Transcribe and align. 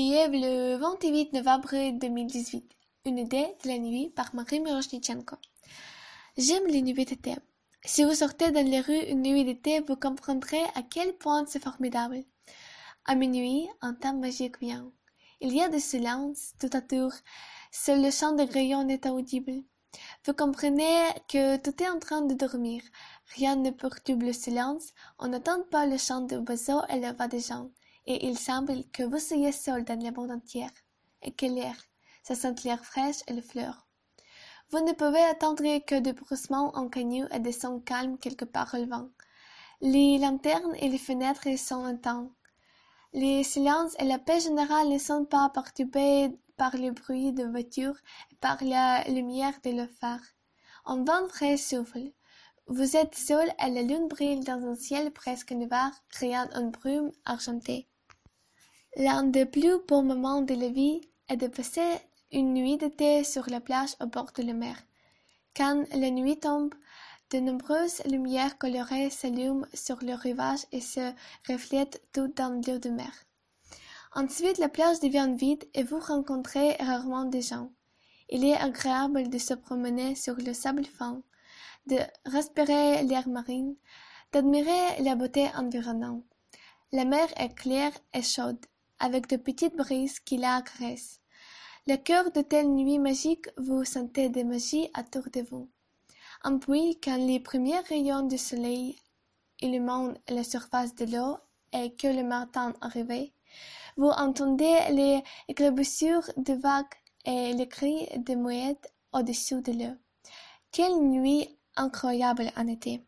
est 0.00 0.28
le 0.28 0.76
28 0.76 1.34
novembre 1.34 1.98
2018. 1.98 2.64
Une 3.04 3.18
idée 3.18 3.46
de 3.62 3.68
la 3.68 3.78
nuit 3.78 4.08
par 4.08 4.34
Marie 4.34 4.60
Miroshnichenko. 4.60 5.36
J'aime 6.38 6.66
les 6.66 6.80
nuits 6.80 7.04
d'été. 7.04 7.34
Si 7.84 8.02
vous 8.02 8.14
sortez 8.14 8.50
dans 8.52 8.66
les 8.66 8.80
rues 8.80 9.04
une 9.10 9.22
nuit 9.22 9.44
d'été, 9.44 9.80
vous 9.80 9.96
comprendrez 9.96 10.62
à 10.74 10.82
quel 10.82 11.12
point 11.14 11.44
c'est 11.46 11.62
formidable. 11.62 12.24
À 13.04 13.14
minuit, 13.14 13.68
un 13.82 13.92
temps 13.92 14.14
magique 14.14 14.58
vient. 14.60 14.90
Il 15.40 15.54
y 15.54 15.60
a 15.60 15.68
des 15.68 15.80
silences 15.80 16.54
tout 16.58 16.74
autour. 16.74 17.12
Seul 17.70 18.02
le 18.02 18.10
chant 18.10 18.32
des 18.32 18.44
rayons 18.44 18.88
est 18.88 19.06
audible. 19.06 19.62
Vous 20.24 20.32
comprenez 20.32 21.04
que 21.28 21.58
tout 21.58 21.82
est 21.82 21.90
en 21.90 21.98
train 21.98 22.22
de 22.22 22.34
dormir. 22.34 22.82
Rien 23.36 23.56
ne 23.56 23.70
perturbe 23.70 24.22
le 24.22 24.32
silence. 24.32 24.94
On 25.18 25.28
n'entend 25.28 25.62
pas 25.70 25.84
le 25.84 25.98
chant 25.98 26.22
des 26.22 26.36
oiseaux 26.36 26.82
et 26.88 26.98
la 26.98 27.12
voix 27.12 27.28
des 27.28 27.40
gens 27.40 27.68
et 28.06 28.26
il 28.26 28.38
semble 28.38 28.84
que 28.92 29.02
vous 29.02 29.18
soyez 29.18 29.52
seul 29.52 29.84
dans 29.84 30.00
le 30.02 30.10
monde 30.10 30.30
entier, 30.30 30.66
et 31.22 31.32
que 31.32 31.46
l'air, 31.46 31.76
ça 32.22 32.34
sent 32.34 32.54
l'air 32.64 32.84
fraîche 32.84 33.22
et 33.28 33.32
les 33.32 33.42
fleurs. 33.42 33.86
Vous 34.70 34.80
ne 34.80 34.92
pouvez 34.92 35.22
attendre 35.22 35.78
que 35.84 35.98
des 35.98 36.14
broussements 36.14 36.74
en 36.74 36.88
cagneux 36.88 37.28
et 37.32 37.40
des 37.40 37.52
sons 37.52 37.80
calmes 37.80 38.18
quelque 38.18 38.46
part 38.46 38.74
au 38.74 38.86
vent. 38.86 39.10
Les 39.82 40.18
lanternes 40.18 40.74
et 40.76 40.88
les 40.88 40.98
fenêtres 40.98 41.58
sont 41.58 41.84
intenses. 41.84 42.30
Les 43.12 43.42
silences 43.42 43.94
et 43.98 44.04
la 44.04 44.18
paix 44.18 44.40
générale 44.40 44.88
ne 44.88 44.96
sont 44.98 45.26
pas 45.26 45.50
perturbés 45.50 46.30
par 46.56 46.74
le 46.76 46.92
bruit 46.92 47.32
de 47.32 47.44
voitures 47.44 47.98
et 48.30 48.36
par 48.36 48.64
la 48.64 49.04
lumière 49.04 49.52
de 49.62 49.72
leurs 49.72 49.90
phares. 49.90 50.24
Un 50.86 51.04
vent 51.04 51.28
frais 51.28 51.58
souffle. 51.58 52.12
Vous 52.66 52.96
êtes 52.96 53.14
seul 53.14 53.52
et 53.62 53.70
la 53.70 53.82
lune 53.82 54.08
brille 54.08 54.40
dans 54.40 54.64
un 54.66 54.74
ciel 54.74 55.10
presque 55.10 55.52
noir, 55.52 55.90
créant 56.08 56.48
une 56.54 56.70
brume 56.70 57.12
argentée. 57.26 57.88
L'un 58.96 59.24
des 59.24 59.46
plus 59.46 59.78
beaux 59.88 60.02
moments 60.02 60.42
de 60.42 60.52
la 60.54 60.68
vie 60.68 61.00
est 61.30 61.38
de 61.38 61.46
passer 61.46 61.96
une 62.30 62.52
nuit 62.52 62.76
d'été 62.76 63.24
sur 63.24 63.48
la 63.48 63.58
plage 63.58 63.96
au 64.00 64.06
bord 64.06 64.32
de 64.36 64.42
la 64.42 64.52
mer. 64.52 64.76
Quand 65.56 65.84
la 65.94 66.10
nuit 66.10 66.38
tombe, 66.38 66.74
de 67.30 67.38
nombreuses 67.40 68.02
lumières 68.04 68.58
colorées 68.58 69.08
s'allument 69.08 69.64
sur 69.72 69.96
le 70.02 70.12
rivage 70.12 70.66
et 70.72 70.82
se 70.82 71.10
reflètent 71.48 72.02
tout 72.12 72.28
dans 72.36 72.60
l'eau 72.66 72.78
de 72.78 72.90
mer. 72.90 73.12
Ensuite, 74.14 74.58
la 74.58 74.68
plage 74.68 75.00
devient 75.00 75.34
vide 75.34 75.64
et 75.72 75.84
vous 75.84 75.98
rencontrez 75.98 76.72
rarement 76.74 77.24
des 77.24 77.40
gens. 77.40 77.70
Il 78.28 78.44
est 78.44 78.56
agréable 78.56 79.30
de 79.30 79.38
se 79.38 79.54
promener 79.54 80.14
sur 80.16 80.36
le 80.36 80.52
sable 80.52 80.84
fin, 80.84 81.22
de 81.86 81.96
respirer 82.26 83.02
l'air 83.04 83.26
marin, 83.26 83.72
d'admirer 84.32 85.00
la 85.00 85.14
beauté 85.14 85.48
environnante. 85.56 86.24
La 86.92 87.06
mer 87.06 87.28
est 87.38 87.54
claire 87.54 87.92
et 88.12 88.22
chaude 88.22 88.58
avec 89.02 89.28
de 89.28 89.36
petites 89.36 89.76
brises 89.76 90.20
qui 90.20 90.38
la 90.38 90.62
caressent. 90.62 91.20
Le 91.88 91.96
cœur 91.96 92.30
de 92.30 92.40
telle 92.40 92.68
nuit 92.68 93.00
magique, 93.00 93.48
vous 93.58 93.84
sentez 93.84 94.28
des 94.28 94.44
magies 94.44 94.88
autour 94.96 95.28
de 95.32 95.42
vous. 95.42 95.68
En 96.44 96.58
puis, 96.58 96.98
quand 97.02 97.16
les 97.16 97.40
premiers 97.40 97.80
rayons 97.80 98.22
du 98.22 98.38
soleil 98.38 98.96
illuminent 99.60 100.14
la 100.28 100.44
surface 100.44 100.94
de 100.94 101.04
l'eau 101.04 101.36
et 101.72 101.94
que 101.94 102.06
le 102.06 102.22
matin 102.22 102.74
arrive, 102.80 103.30
vous 103.96 104.08
entendez 104.08 104.78
les 104.90 105.22
éclaboussures 105.48 106.30
de 106.36 106.54
vagues 106.54 106.96
et 107.24 107.52
les 107.54 107.68
cris 107.68 108.08
des 108.16 108.36
mouettes 108.36 108.92
au-dessous 109.12 109.60
de 109.60 109.72
l'eau. 109.72 109.96
Quelle 110.70 110.98
nuit 111.00 111.58
incroyable 111.76 112.50
en 112.56 112.68
été! 112.68 113.04